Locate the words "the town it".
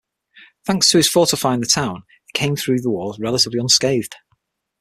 1.59-2.33